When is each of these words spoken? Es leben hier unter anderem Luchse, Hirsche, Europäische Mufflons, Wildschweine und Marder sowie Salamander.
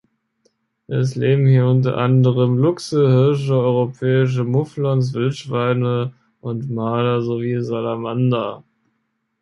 Es 0.87 1.15
leben 1.15 1.45
hier 1.45 1.67
unter 1.67 1.97
anderem 1.99 2.57
Luchse, 2.57 3.07
Hirsche, 3.07 3.53
Europäische 3.53 4.43
Mufflons, 4.43 5.13
Wildschweine 5.13 6.15
und 6.39 6.71
Marder 6.71 7.21
sowie 7.21 7.61
Salamander. 7.61 8.63